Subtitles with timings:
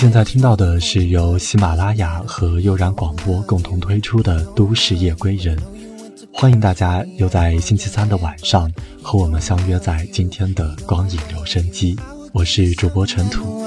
[0.00, 5.54] 现在听到的是由喜马拉雅和悠然广播共同推出的《都市夜归人》，
[6.32, 11.94] 欢迎大家又在星期三的晚上和我们相约在今天的光影留声机。
[12.32, 13.62] 我是主播陈土。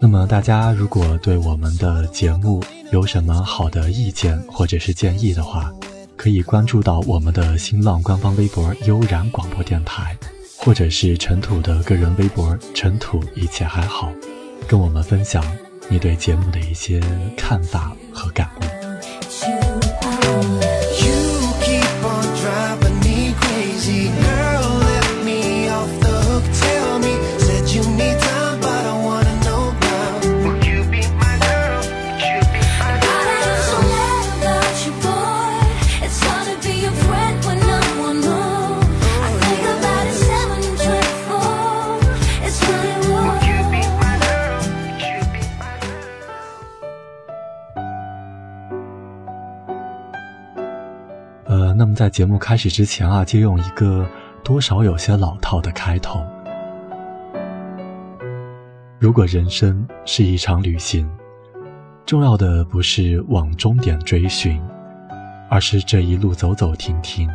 [0.00, 5.70] 那么大家如果对我们的节目有什么好的意见或者是建议的话，
[6.16, 10.16] 可以关注到我们的新浪官方微博“悠然广播电台”。
[10.64, 14.10] 或者是尘土的个人微博“尘土一切还好”，
[14.66, 15.44] 跟我们分享
[15.90, 17.02] 你对节目的一些
[17.36, 18.73] 看法和感悟。
[51.76, 54.06] 那么在节目开始之前啊，借用一个
[54.44, 56.24] 多少有些老套的开头。
[59.00, 61.10] 如果人生是一场旅行，
[62.06, 64.62] 重要的不是往终点追寻，
[65.50, 67.28] 而是这一路走走停停，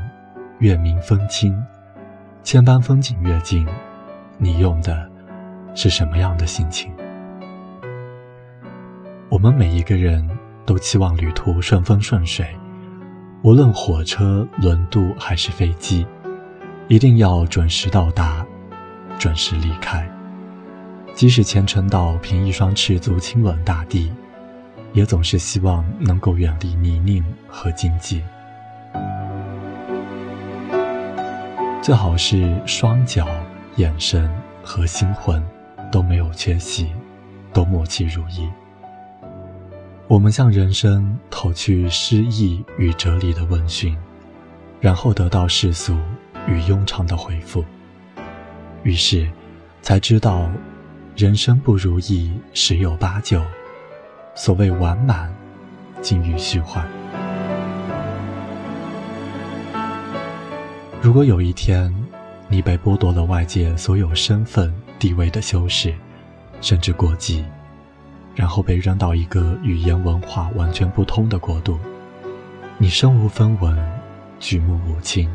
[0.59, 1.61] 月明风清，
[2.41, 3.67] 千般风景越近，
[4.37, 5.07] 你用的
[5.75, 6.91] 是什么样的心情？
[9.29, 10.27] 我们每一个人
[10.65, 12.47] 都期望旅途顺风顺水。
[13.41, 16.05] 无论火车、轮渡还是飞机，
[16.89, 18.45] 一定要准时到达，
[19.17, 20.05] 准时离开。
[21.13, 24.11] 即使前程到凭一双赤足亲吻大地，
[24.91, 28.21] 也总是希望能够远离泥泞和荆棘。
[31.81, 33.25] 最好是双脚、
[33.78, 34.29] 眼神
[34.61, 35.41] 和心魂
[35.89, 36.89] 都没有缺席，
[37.53, 38.49] 都默契如一。
[40.09, 43.96] 我们向人生投去诗意与哲理的问询，
[44.81, 45.96] 然后得到世俗
[46.47, 47.64] 与庸常的回复，
[48.81, 49.30] 于是
[49.84, 50.50] 才知道，
[51.16, 53.40] 人生不如意十有八九，
[54.34, 55.31] 所谓完满，
[56.02, 56.84] 尽于虚幻。
[61.03, 61.94] 如果有一天，
[62.47, 65.94] 你被剥夺了外界所有身份地位的修饰，
[66.62, 67.46] 甚至国籍。
[68.39, 71.77] 然后被扔到一个语言文化完全不通的国度，
[72.77, 73.77] 你身无分文，
[74.39, 75.29] 举目无亲，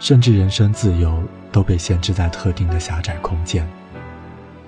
[0.00, 3.68] 甚至人身自由都被限制在特定的狭窄空间。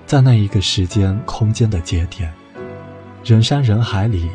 [0.05, 2.31] 在那一个时间空间的节点，
[3.23, 4.29] 人山人海里，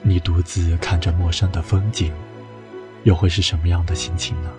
[0.00, 2.10] 你独自看着陌生的风景，
[3.02, 4.50] 又会是什么样的心情呢？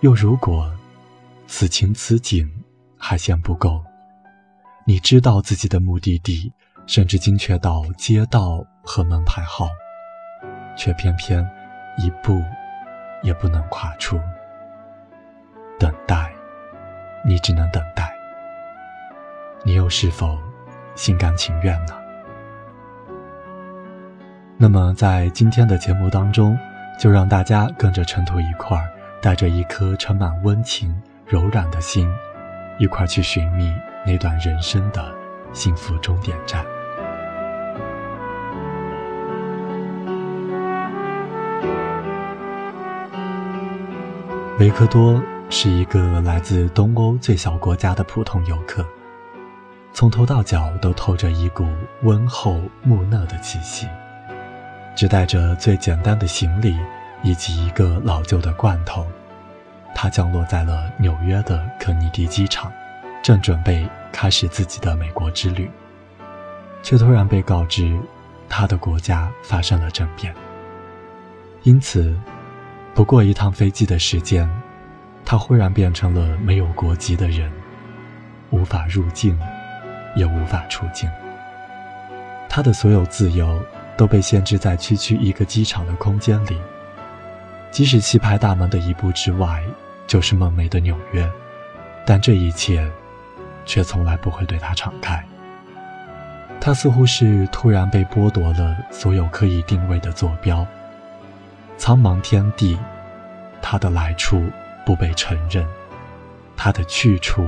[0.00, 0.72] 又如果
[1.46, 2.50] 此情此景
[2.96, 3.84] 还嫌不够？
[4.90, 6.52] 你知道自己的目的地，
[6.84, 9.68] 甚至精确到街道和门牌号，
[10.76, 11.48] 却偏偏
[11.96, 12.42] 一步
[13.22, 14.18] 也不能跨出。
[15.78, 16.32] 等待，
[17.24, 18.12] 你只能等待。
[19.62, 20.36] 你又是否
[20.96, 21.94] 心甘情愿呢？
[24.56, 26.58] 那么，在今天的节目当中，
[26.98, 28.90] 就让大家跟着尘土一块儿，
[29.22, 32.12] 带着一颗充满温情、柔软的心，
[32.80, 33.72] 一块去寻觅。
[34.06, 35.14] 那段人生的
[35.52, 36.64] 幸福终点站。
[44.58, 48.82] 维克多是一个来自东欧最小国家的普通游客，
[49.92, 51.66] 从头到脚都透着一股
[52.02, 53.86] 温厚木讷的气息，
[54.96, 56.74] 只带着最简单的行李
[57.22, 59.06] 以及一个老旧的罐头，
[59.94, 62.70] 他降落在了纽约的肯尼迪机场。
[63.22, 65.70] 正准备开始自己的美国之旅，
[66.82, 68.00] 却突然被告知，
[68.48, 70.34] 他的国家发生了政变。
[71.62, 72.18] 因此，
[72.94, 74.48] 不过一趟飞机的时间，
[75.22, 77.52] 他忽然变成了没有国籍的人，
[78.48, 79.38] 无法入境，
[80.16, 81.08] 也无法出境。
[82.48, 83.62] 他的所有自由
[83.98, 86.58] 都被限制在区区一个机场的空间里。
[87.70, 89.62] 即使棋牌大门的一步之外
[90.10, 91.30] 就是梦寐的纽约，
[92.04, 92.90] 但这一切。
[93.66, 95.24] 却从来不会对他敞开。
[96.60, 100.66] 他似乎是突然被剥夺了所有可以定位的坐标。
[101.78, 102.76] 苍茫天地，
[103.62, 104.42] 他的来处
[104.84, 105.64] 不被承认，
[106.56, 107.46] 他的去处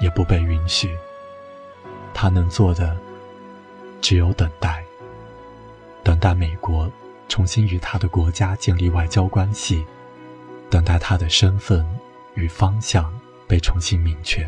[0.00, 0.94] 也不被允许。
[2.12, 2.94] 他能做的
[4.02, 4.84] 只有等待，
[6.02, 6.90] 等待美国
[7.26, 9.86] 重新与他的国家建立外交关系，
[10.70, 11.84] 等待他的身份
[12.34, 13.10] 与方向
[13.46, 14.46] 被重新明确。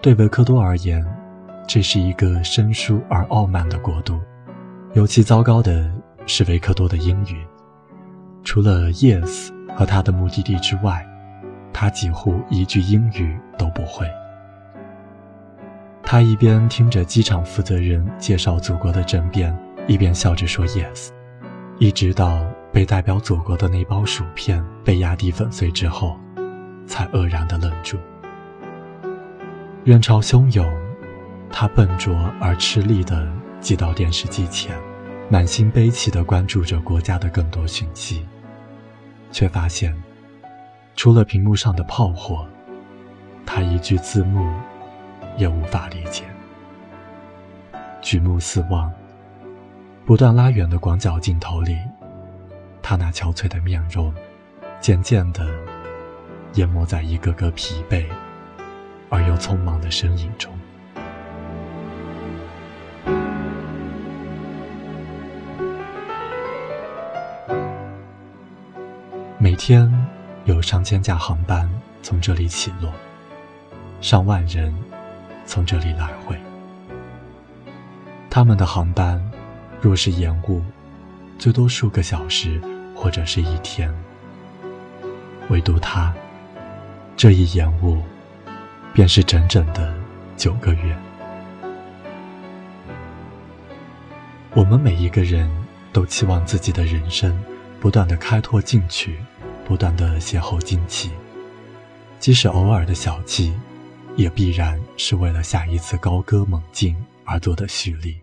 [0.00, 1.04] 对维克多而言
[1.66, 4.20] 这是一个生疏而傲慢的国度
[4.94, 5.92] 尤其糟糕的
[6.28, 7.44] 是维克多的英语。
[8.44, 11.04] 除了 yes 和他的目的地之外
[11.72, 14.08] 他几乎一句英语都不会。
[16.08, 19.54] 他一边听着机场负责人介绍祖国的政变，
[19.88, 21.08] 一边笑着说 yes，
[21.80, 26.16] 一直到被代表祖国的那包薯片被压低粉碎之后，
[26.86, 27.98] 才愕然地愣住。
[29.82, 30.64] 人潮汹涌，
[31.50, 33.28] 他笨拙而吃力地
[33.60, 34.78] 挤到电视机前。
[35.28, 38.24] 满心悲戚地关注着国家的更多讯息，
[39.32, 39.92] 却发现，
[40.94, 42.46] 除了屏幕上的炮火，
[43.44, 44.48] 他一句字幕
[45.36, 46.24] 也无法理解。
[48.00, 48.92] 举目四望，
[50.04, 51.76] 不断拉远的广角镜头里，
[52.80, 54.14] 他那憔悴的面容，
[54.80, 55.44] 渐渐地
[56.54, 58.06] 淹没在一个个疲惫
[59.10, 60.52] 而又匆忙的身影中。
[69.38, 69.92] 每天
[70.44, 71.68] 有上千架航班
[72.02, 72.92] 从这里起落，
[74.00, 74.74] 上万人
[75.46, 76.38] 从这里来回。
[78.28, 79.18] 他们的航班
[79.80, 80.62] 若是延误，
[81.38, 82.60] 最多数个小时
[82.94, 83.90] 或者是一天。
[85.48, 86.12] 唯独他，
[87.16, 88.02] 这一延误，
[88.92, 89.94] 便是整整的
[90.36, 90.94] 九个月。
[94.52, 95.50] 我们每一个人
[95.92, 97.38] 都期望自己的人生
[97.80, 99.18] 不断的开拓进取。
[99.68, 101.10] 不断的邂逅惊奇，
[102.20, 103.52] 即使偶尔的小气，
[104.14, 108.20] 也必然是为了下一次高歌猛进而做的蓄力。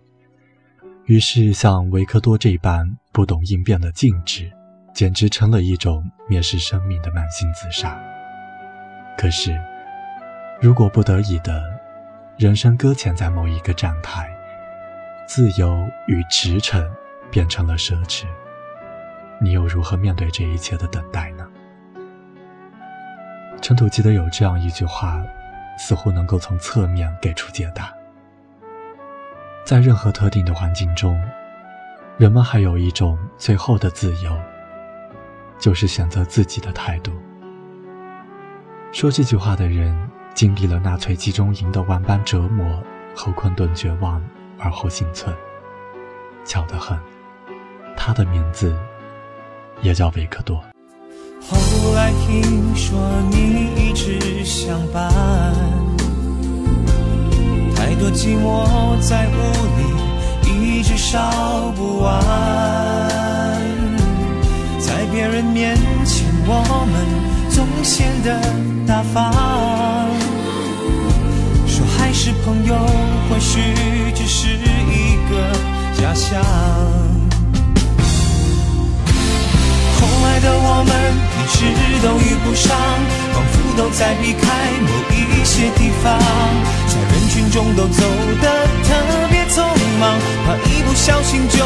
[1.06, 4.52] 于是，像维克多这般不懂应变的静止，
[4.94, 8.02] 简直成了一种蔑视生命的慢性自杀。
[9.18, 9.60] 可是，
[10.62, 11.62] 如果不得已的
[12.38, 14.30] 人生搁浅在某一个站台，
[15.28, 16.90] 自由与驰骋
[17.30, 18.26] 变成了奢侈。
[19.42, 21.46] 你又如何面对这一切的等待呢？
[23.62, 25.22] 陈土记得有这样一句话，
[25.86, 27.94] 似乎能够从侧面给出解答：
[29.66, 31.22] 在任何特定的环境中，
[32.18, 34.34] 人们还有一种最后的自由，
[35.60, 37.12] 就是选择自己的态度。
[38.94, 39.94] 说这句话的人，
[40.34, 42.82] 经历了纳粹集中营的万般折磨
[43.14, 44.24] 和困顿绝望，
[44.58, 45.36] 而后幸存。
[46.46, 46.98] 巧得很，
[47.98, 48.74] 他的名字。
[49.82, 50.64] 也叫维克多。
[51.42, 52.98] 后来听说
[53.30, 55.12] 你一直相伴，
[58.04, 59.32] 多寂寞在屋
[59.78, 59.82] 里
[60.52, 62.22] 一直烧不完，
[64.78, 66.96] 在别人面前我们
[67.50, 68.42] 总显得
[68.86, 69.32] 大方，
[71.66, 72.76] 说还是朋友，
[73.30, 73.62] 或许
[74.14, 75.54] 只是一个
[75.94, 76.44] 假象。
[79.96, 80.92] 后来的我们
[81.44, 81.66] 一直
[82.02, 82.72] 都遇不上，
[83.34, 84.48] 仿佛都在避开
[84.80, 86.18] 某一些地方，
[86.88, 88.06] 在人群中都走
[88.42, 89.62] 得特别匆
[90.00, 91.60] 忙，怕一不小心就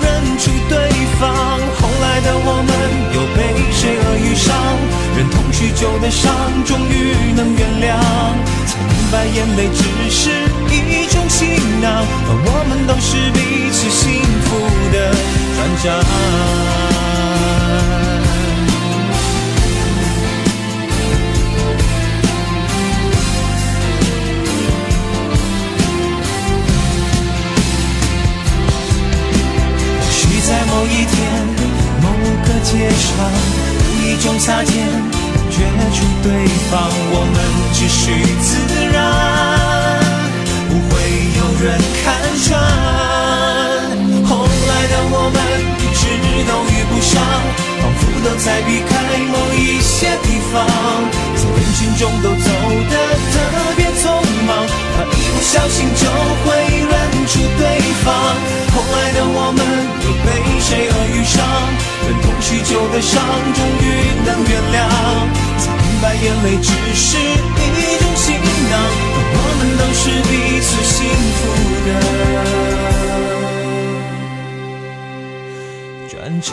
[0.00, 1.34] 认出对方。
[1.80, 3.11] 后来的我们
[60.72, 61.36] 谁恶遇上，
[62.08, 63.84] 忍痛许久的伤，终于
[64.24, 64.74] 能原谅，
[65.58, 67.20] 才明白眼泪只是一
[68.00, 68.24] 种行
[68.70, 68.74] 囊，
[69.34, 70.96] 我们都是彼此幸
[71.36, 71.40] 福
[71.84, 71.88] 的
[76.08, 76.52] 转账。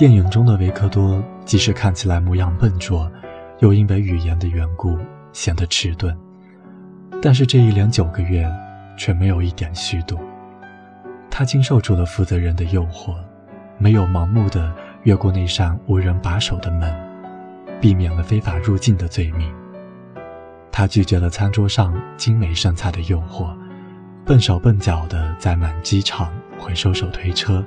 [0.00, 3.12] 电影中的维克多，即使看起来模样笨拙，
[3.58, 4.98] 又因为语言的缘故
[5.34, 6.16] 显得迟钝，
[7.20, 8.50] 但是这一连九个月，
[8.96, 10.18] 却没有一点虚度。
[11.30, 13.14] 他经受住了负责人的诱惑，
[13.76, 16.90] 没有盲目的越过那扇无人把守的门，
[17.78, 19.52] 避免了非法入境的罪名。
[20.72, 23.54] 他拒绝了餐桌上精美剩菜的诱惑，
[24.24, 27.62] 笨手笨脚地在满机场回收手推车。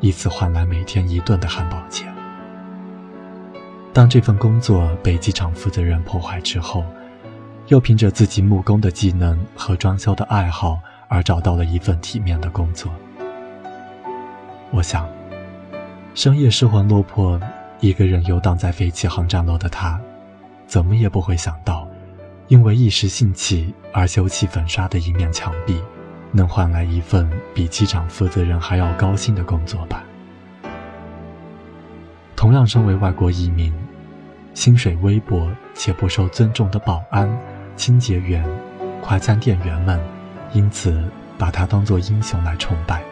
[0.00, 2.12] 以此换来每天一顿的汉堡钱。
[3.92, 6.84] 当这份工作被机场负责人破坏之后，
[7.66, 10.78] 又凭着自己木工的技能和装修的爱好
[11.08, 12.92] 而找到了一份体面的工作。
[14.70, 15.08] 我想，
[16.14, 17.40] 深夜失魂落魄，
[17.80, 20.00] 一个人游荡在废弃航站楼的他，
[20.66, 21.88] 怎么也不会想到，
[22.46, 25.80] 因为一时兴起而修葺粉刷的一面墙壁。
[26.30, 30.04] 能换来一份比机场负责人还要高薪的工作吧？
[32.36, 33.72] 同样身为外国移民，
[34.54, 37.28] 薪水微薄且不受尊重的保安、
[37.76, 38.44] 清洁员、
[39.00, 40.00] 快餐店员们，
[40.52, 41.02] 因此
[41.36, 43.02] 把他当作英雄来崇拜。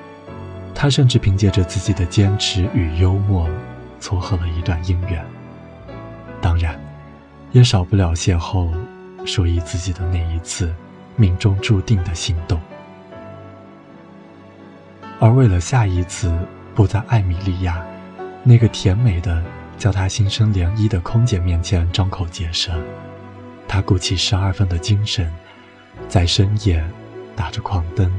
[0.75, 3.49] 他甚至凭借着自己的坚持与幽默，
[3.99, 5.25] 撮合了一段姻缘。
[6.41, 6.79] 当然，
[7.51, 8.71] 也少不了邂逅
[9.25, 10.73] 属于自己的那一次
[11.17, 12.61] 命中注定的心动。
[15.19, 16.37] 而为了下一次
[16.75, 17.83] 不在艾米莉亚
[18.45, 19.43] 那个甜美的
[19.79, 22.79] 叫他心生涟漪的空姐面前张口结舌，
[23.67, 25.33] 他鼓起十二分的精神，
[26.09, 26.85] 在深夜
[27.35, 28.13] 打着矿灯，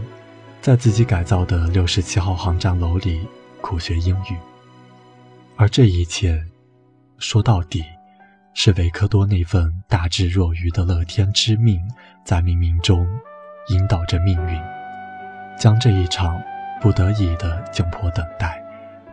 [0.60, 3.28] 在自己改造的六十七号航站楼里
[3.62, 4.38] 苦学英语。
[5.56, 6.44] 而这一切，
[7.18, 7.84] 说到底，
[8.54, 11.80] 是维克多那份大智若愚的乐天之命，
[12.24, 13.08] 在冥冥中
[13.70, 14.60] 引导着命运，
[15.60, 16.40] 将这一场。
[16.80, 18.64] 不得已的窘迫等待，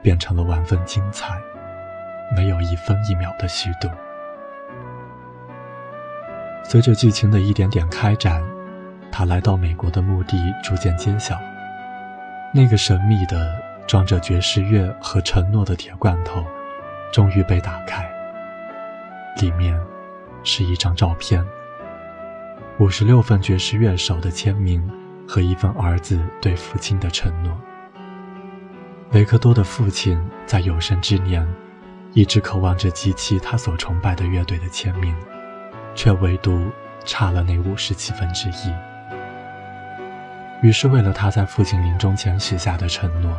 [0.03, 1.39] 变成了万分精彩，
[2.37, 3.89] 没有一分一秒的虚度。
[6.63, 8.43] 随着剧情的一点点开展，
[9.11, 11.39] 他来到美国的目的逐渐揭晓。
[12.53, 13.55] 那个神秘的
[13.87, 16.45] 装着爵士乐和承诺的铁罐头，
[17.13, 18.09] 终于被打开。
[19.41, 19.79] 里面
[20.43, 21.45] 是一张照片，
[22.79, 24.89] 五十六份爵士乐手的签名。
[25.27, 27.59] 和一份儿子对父亲的承诺。
[29.13, 31.47] 维克多的父亲在有生之年，
[32.13, 35.15] 一直渴望着集齐他所崇拜的乐队的签名，
[35.95, 36.69] 却唯独
[37.05, 38.75] 差了那五十七分之一。
[40.63, 43.37] 于是，为了他在父亲临终前许下的承诺，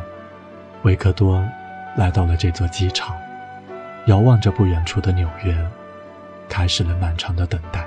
[0.82, 1.44] 维克多
[1.96, 3.16] 来到了这座机场，
[4.06, 5.56] 遥望着不远处的纽约，
[6.48, 7.84] 开始了漫长的等待。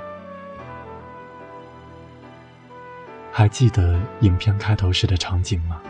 [3.32, 5.80] 还记得影片开头时的场景吗？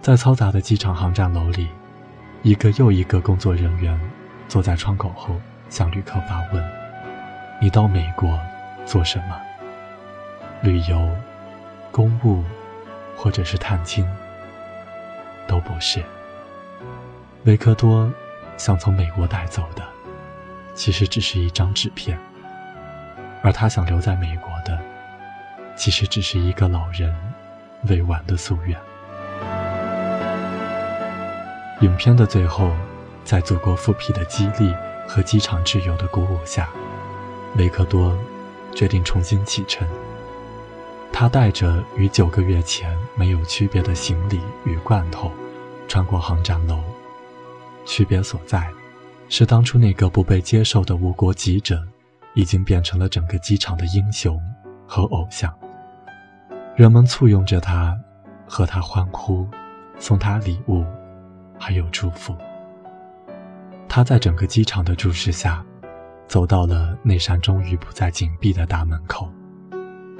[0.00, 1.68] 在嘈杂的机场航站楼里，
[2.42, 4.00] 一个又一个工作人员
[4.48, 6.70] 坐在窗口后向旅客发问
[7.60, 8.40] ：“你到美国
[8.86, 9.38] 做什么？
[10.62, 11.08] 旅游、
[11.90, 12.42] 公务，
[13.14, 14.08] 或者是探亲？
[15.46, 16.02] 都不是。
[17.44, 18.10] 维克多
[18.56, 19.82] 想从美国带走的，
[20.74, 22.18] 其实只是一张纸片，
[23.42, 24.49] 而他想留在美国。”
[25.80, 27.10] 其实只是一个老人
[27.88, 28.78] 未完的夙愿。
[31.80, 32.70] 影片的最后，
[33.24, 34.74] 在祖国复辟的激励
[35.08, 36.68] 和机场挚友的鼓舞下，
[37.56, 38.14] 维克多
[38.74, 39.88] 决定重新启程。
[41.10, 45.32] 他带着与九个月前没有区别的行李与罐头，
[45.88, 46.84] 穿过航站楼。
[47.86, 48.68] 区别所在，
[49.30, 51.82] 是当初那个不被接受的无国籍者，
[52.34, 54.38] 已经变成了整个机场的英雄
[54.86, 55.50] 和偶像。
[56.80, 57.94] 人们簇拥着他，
[58.48, 59.46] 和他欢呼，
[59.98, 60.82] 送他礼物，
[61.58, 62.34] 还有祝福。
[63.86, 65.62] 他在整个机场的注视下，
[66.26, 69.30] 走到了那扇终于不再紧闭的大门口。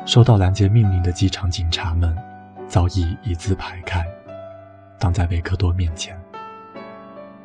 [0.05, 2.15] 收到拦截命令的机场警察们，
[2.69, 4.05] 早已一字排开，
[4.99, 6.15] 挡在维克多面前。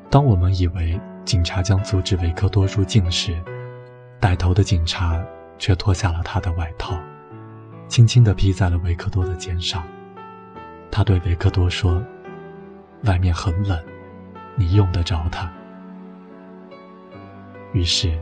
[0.10, 3.41] 当我们以为警察将阻止维克多入境时，
[4.19, 5.24] 带头的警察
[5.57, 7.00] 却脱下了他的外套。
[7.87, 9.85] 轻轻地披在了维克多的肩上，
[10.91, 12.03] 他对维克多说
[13.05, 13.79] ：“外面很冷，
[14.55, 15.51] 你用得着它。”
[17.73, 18.17] 于是，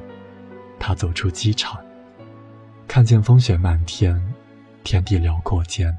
[0.80, 1.80] 他走出机场，
[2.88, 4.22] 看见风雪漫天，
[4.84, 5.96] 天地辽阔间，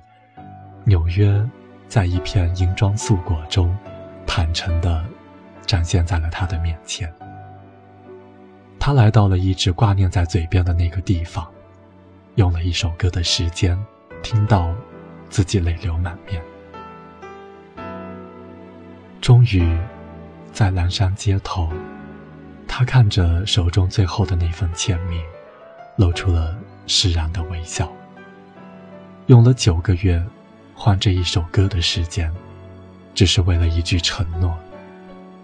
[0.84, 1.42] 纽约
[1.88, 3.76] 在一片银装素裹中，
[4.26, 5.04] 坦诚地
[5.66, 7.12] 展现在了他的面前。
[8.78, 11.48] 他来到了一直挂念在嘴边的那个地方。
[12.36, 13.78] 用了一首歌的时间，
[14.22, 14.74] 听到
[15.30, 16.42] 自己泪流满面。
[19.20, 19.78] 终于，
[20.52, 21.72] 在阑珊街头，
[22.66, 25.22] 他看着手中最后的那份签名，
[25.96, 27.90] 露出了释然的微笑。
[29.26, 30.22] 用了九个月
[30.74, 32.30] 换这一首歌的时间，
[33.14, 34.58] 只是为了一句承诺，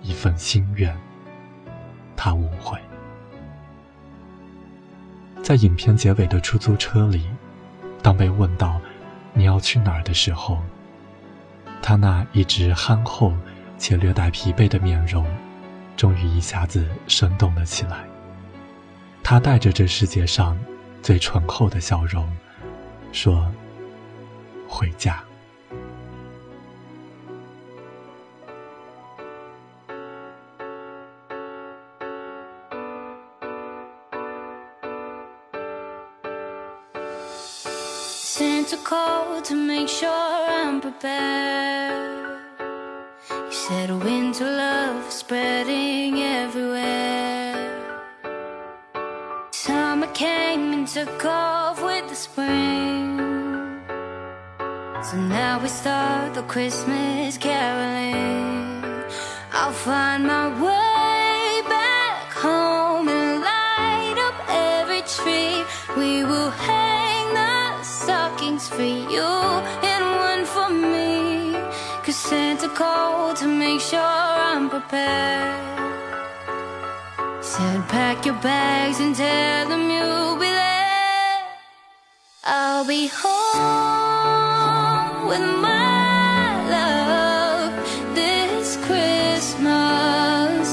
[0.03, 0.95] 一份心愿。
[2.17, 2.79] 他无悔。
[5.43, 7.27] 在影片结尾的出租车里，
[8.03, 8.81] 当被问到
[9.33, 10.59] 你要去哪儿的时候，
[11.83, 13.35] 他那一直憨厚
[13.79, 15.27] 且略带疲惫的面容，
[15.97, 18.05] 终于一下子生动了起来。
[19.23, 20.59] 他带着这世界上
[21.03, 22.31] 最醇厚的笑容，
[23.13, 23.51] 说。
[24.73, 25.21] 回家。
[38.33, 42.39] Sent a call to make sure I'm prepared.
[43.29, 47.59] You said winter love is spreading everywhere.
[49.51, 53.19] Summer came and took off with the spring.
[55.03, 58.85] So now we start the Christmas caroling.
[59.53, 65.65] I'll find my way back home and light up every tree.
[65.97, 66.51] We will
[68.71, 69.31] for you
[69.91, 71.53] and one for me.
[72.05, 75.59] Cause Santa called to make sure I'm prepared.
[77.43, 81.39] Said pack your bags and tell them you'll be there.
[82.45, 84.39] I'll be home
[85.31, 86.45] with my
[86.77, 87.73] love
[88.15, 90.67] this Christmas.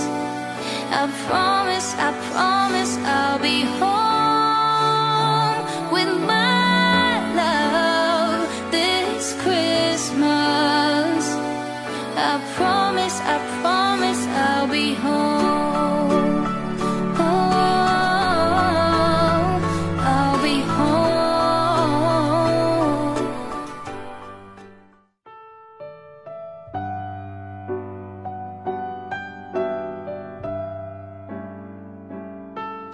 [1.00, 4.07] I promise, I promise I'll be home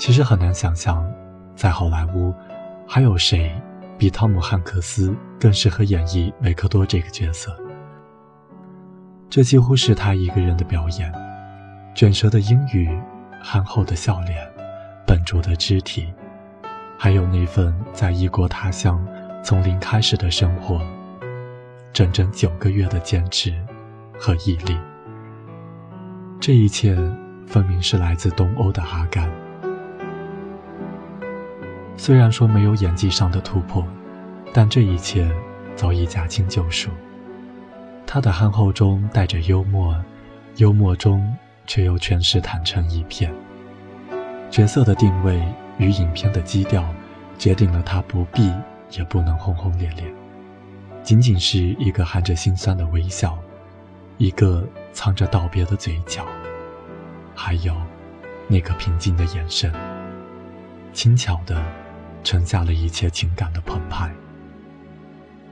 [0.03, 1.09] 其实很难想象，
[1.55, 2.33] 在好莱坞，
[2.85, 3.49] 还有谁
[3.97, 7.57] 比汤姆·汉克斯更适合演绎维克多这个角色？
[9.29, 11.09] 这几乎是他一个人的表演，
[11.95, 12.89] 卷舌的英语，
[13.41, 14.45] 憨厚的笑脸，
[15.07, 16.13] 笨拙的肢体，
[16.99, 19.01] 还有那份在异国他乡
[19.41, 20.81] 从零开始的生活，
[21.93, 23.55] 整整九个月的坚持
[24.19, 24.77] 和毅力。
[26.41, 26.93] 这一切
[27.47, 29.31] 分明是来自东欧的阿甘。
[31.95, 33.85] 虽然说没有演技上的突破，
[34.51, 35.29] 但这一切
[35.75, 36.89] 早已驾轻就熟。
[38.05, 39.95] 他的憨厚中带着幽默，
[40.57, 43.33] 幽默中却又全是坦诚一片。
[44.51, 45.41] 角色的定位
[45.77, 46.83] 与影片的基调，
[47.39, 48.51] 决定了他不必
[48.91, 50.03] 也不能轰轰烈烈，
[51.01, 53.37] 仅仅是一个含着心酸的微笑，
[54.17, 56.25] 一个藏着道别的嘴角，
[57.33, 57.75] 还有
[58.47, 59.73] 那个平静的眼神，
[60.91, 61.63] 轻巧的
[62.23, 64.11] 沉下了一切情感的澎湃。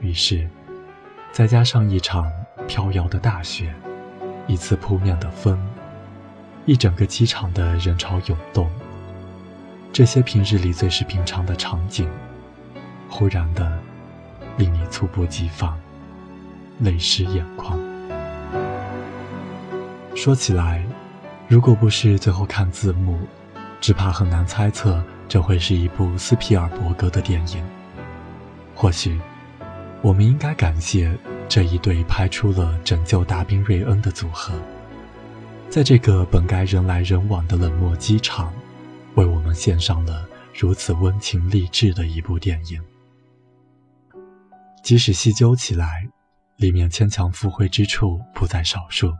[0.00, 0.48] 于是，
[1.32, 2.30] 再加上一场。
[2.68, 3.74] 飘摇的大雪，
[4.46, 5.60] 一次扑面的风，
[6.64, 8.70] 一整个机场的人潮涌动。
[9.92, 12.08] 这些平日里最是平常的场景，
[13.10, 13.78] 忽然的
[14.56, 15.78] 令你猝不及防，
[16.78, 17.78] 泪湿眼眶。
[20.14, 20.82] 说起来，
[21.48, 23.18] 如果不是最后看字幕，
[23.82, 27.62] 只怕很难猜测这会是一部斯皮尔伯格的电影。
[28.74, 29.20] 或许，
[30.00, 31.14] 我们应该感谢。
[31.48, 34.54] 这一对拍出了《拯救大兵瑞恩》的组合，
[35.68, 38.50] 在这个本该人来人往的冷漠机场，
[39.16, 40.26] 为我们献上了
[40.58, 42.80] 如此温情励志的一部电影。
[44.82, 46.08] 即使细究起来，
[46.56, 49.12] 里面牵强附会之处不在少数，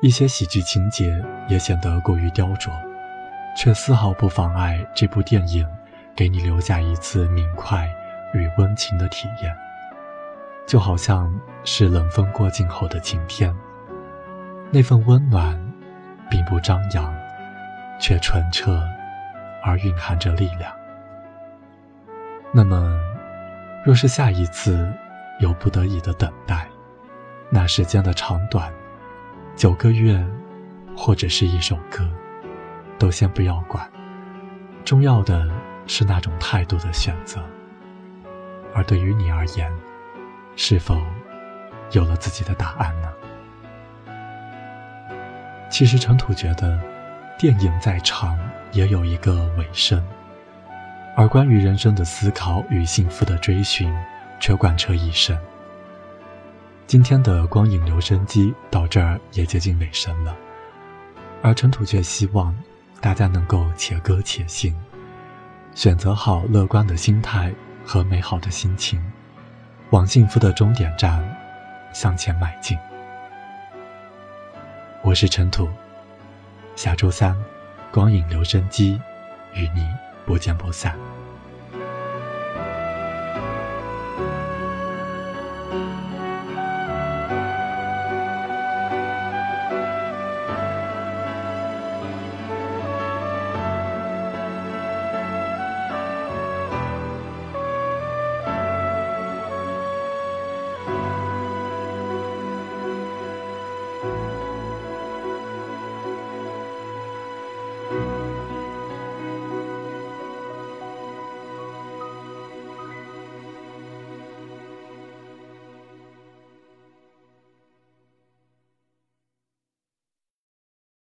[0.00, 2.70] 一些喜剧情节也显得过于雕琢，
[3.56, 5.66] 却丝毫不妨碍这部电影
[6.14, 7.88] 给你留下一次明快
[8.34, 9.56] 与温情的体验。
[10.66, 11.32] 就好像
[11.64, 13.54] 是冷风过境后的晴天，
[14.70, 15.56] 那份温暖，
[16.28, 17.14] 并不张扬，
[18.00, 18.82] 却纯澈，
[19.62, 20.72] 而蕴含着力量。
[22.52, 23.00] 那么，
[23.84, 24.92] 若是下一次
[25.38, 26.66] 有不得已的等待，
[27.48, 28.72] 那时间的长短，
[29.54, 30.20] 九个月，
[30.96, 32.04] 或者是一首歌，
[32.98, 33.90] 都先不要管，
[34.84, 35.48] 重要的
[35.86, 37.42] 是那种态度的选择。
[38.74, 39.72] 而对于你而言，
[40.54, 40.96] 是否
[41.92, 43.08] 有了自己的答案呢？
[45.70, 46.80] 其实尘土觉得，
[47.38, 48.38] 电影再长
[48.72, 50.02] 也有一个尾声，
[51.16, 53.92] 而关于人生的思考与幸福的追寻，
[54.38, 55.36] 却贯彻一生。
[56.86, 60.36] 今天的光影留声机到这儿也接近尾声了，
[61.42, 62.56] 而尘土却希望
[63.06, 64.74] 大家能够且歌且行，
[65.76, 69.00] 选择好乐观的心态和美好的心情，
[69.90, 71.24] 往幸福的终点站
[71.94, 72.76] 向前迈进。
[75.04, 75.68] 我是尘土，
[76.74, 77.36] 下周三，
[77.92, 79.00] 光影留声机
[79.54, 79.88] 与你
[80.26, 80.98] 不见不散。